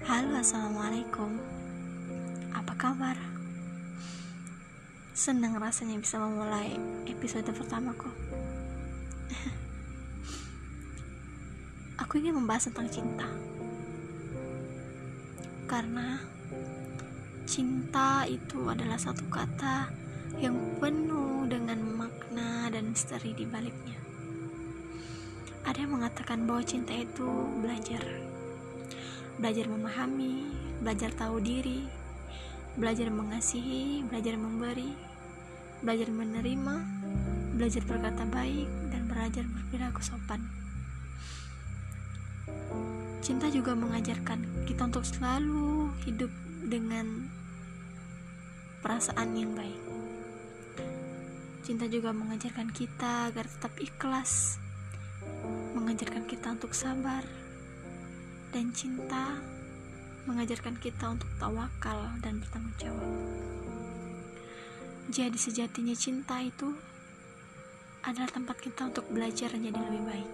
Assalamualaikum 0.00 1.36
Apa 2.56 2.72
kabar? 2.72 3.12
Senang 5.12 5.60
rasanya 5.60 6.00
bisa 6.00 6.16
memulai 6.16 6.80
episode 7.04 7.44
pertamaku 7.52 8.08
Aku 12.00 12.16
ingin 12.16 12.40
membahas 12.40 12.72
tentang 12.72 12.88
cinta 12.88 13.28
Karena 15.68 16.16
Cinta 17.44 18.24
itu 18.24 18.72
adalah 18.72 18.96
satu 18.96 19.28
kata 19.28 19.92
yang 20.40 20.56
penuh 20.80 21.44
dengan 21.44 21.84
makna 21.98 22.70
dan 22.70 22.94
misteri 22.94 23.34
di 23.34 23.42
baliknya. 23.42 23.98
Ada 25.66 25.82
yang 25.82 25.98
mengatakan 25.98 26.46
bahwa 26.46 26.62
cinta 26.62 26.94
itu 26.94 27.26
belajar 27.58 27.98
belajar 29.40 29.66
memahami, 29.72 30.44
belajar 30.84 31.08
tahu 31.16 31.40
diri, 31.40 31.88
belajar 32.76 33.08
mengasihi, 33.08 34.04
belajar 34.04 34.36
memberi, 34.36 34.92
belajar 35.80 36.12
menerima, 36.12 36.76
belajar 37.56 37.82
berkata 37.88 38.28
baik, 38.28 38.68
dan 38.92 39.08
belajar 39.08 39.48
berperilaku 39.48 40.04
sopan. 40.04 40.44
Cinta 43.24 43.48
juga 43.48 43.72
mengajarkan 43.72 44.68
kita 44.68 44.92
untuk 44.92 45.08
selalu 45.08 45.88
hidup 46.04 46.28
dengan 46.68 47.32
perasaan 48.84 49.32
yang 49.32 49.56
baik. 49.56 49.80
Cinta 51.64 51.88
juga 51.88 52.12
mengajarkan 52.12 52.68
kita 52.76 53.32
agar 53.32 53.48
tetap 53.48 53.72
ikhlas, 53.80 54.60
mengajarkan 55.72 56.28
kita 56.28 56.56
untuk 56.56 56.76
sabar, 56.76 57.24
dan 58.50 58.74
cinta 58.74 59.38
mengajarkan 60.26 60.76
kita 60.78 61.16
untuk 61.16 61.30
tawakal 61.38 62.10
dan 62.22 62.42
bertanggung 62.42 62.76
jawab. 62.78 63.10
Jadi 65.10 65.38
sejatinya 65.38 65.94
cinta 65.98 66.38
itu 66.38 66.70
adalah 68.06 68.30
tempat 68.30 68.62
kita 68.62 68.90
untuk 68.90 69.10
belajar 69.10 69.50
menjadi 69.54 69.80
lebih 69.82 70.02
baik. 70.06 70.30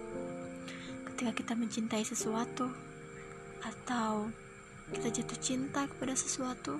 Ketika 1.13 1.31
kita 1.33 1.53
mencintai 1.57 2.05
sesuatu 2.05 2.69
atau 3.65 4.29
kita 4.93 5.09
jatuh 5.09 5.39
cinta 5.41 5.89
kepada 5.89 6.13
sesuatu, 6.13 6.77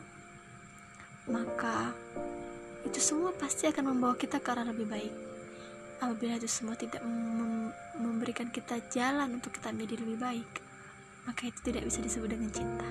maka 1.28 1.92
itu 2.86 3.00
semua 3.02 3.34
pasti 3.36 3.68
akan 3.68 3.98
membawa 3.98 4.16
kita 4.16 4.40
ke 4.40 4.48
arah 4.54 4.64
lebih 4.64 4.88
baik. 4.88 5.14
Apabila 5.98 6.38
itu 6.38 6.46
semua 6.46 6.78
tidak 6.78 7.02
memberikan 7.98 8.48
kita 8.54 8.78
jalan 8.94 9.42
untuk 9.42 9.58
kita 9.58 9.74
menjadi 9.74 10.06
lebih 10.06 10.18
baik, 10.22 10.67
maka 11.28 11.52
itu 11.52 11.60
tidak 11.60 11.84
bisa 11.84 12.00
disebut 12.00 12.32
dengan 12.32 12.50
cinta. 12.56 12.88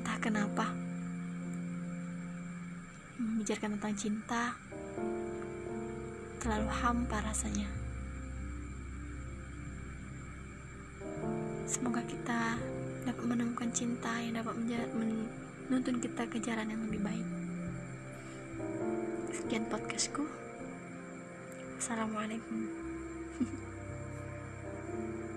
Entah 0.00 0.18
kenapa 0.18 0.72
membicarakan 3.20 3.76
tentang 3.76 3.94
cinta 3.94 4.42
terlalu 6.40 6.72
hampa 6.72 7.20
rasanya. 7.20 7.68
Semoga 11.68 12.00
kita 12.08 12.56
dapat 13.04 13.24
menemukan 13.28 13.68
cinta 13.70 14.16
yang 14.18 14.40
dapat 14.40 14.56
menuntun 15.68 16.02
kita 16.02 16.24
ke 16.26 16.40
jalan 16.40 16.72
yang 16.72 16.82
lebih 16.88 17.04
baik. 17.04 17.28
Sekian 19.30 19.68
podcastku. 19.68 20.49
Assalamualaikum. 21.80 22.60